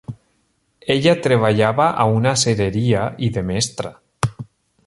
[0.93, 3.97] Ella treballava a una acereria i de mestra.